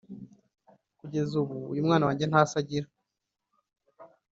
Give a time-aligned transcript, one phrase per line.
[0.99, 2.87] kugeza ubu uyu mwana wanjye nta se agira